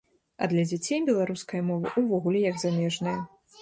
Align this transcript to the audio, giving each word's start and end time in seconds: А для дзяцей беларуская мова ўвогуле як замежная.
А 0.41 0.47
для 0.53 0.63
дзяцей 0.69 0.99
беларуская 1.11 1.63
мова 1.71 1.95
ўвогуле 2.05 2.47
як 2.51 2.63
замежная. 2.67 3.19